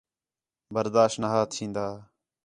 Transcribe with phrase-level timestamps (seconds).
[0.73, 1.85] برداش نا ہا تِھین٘دا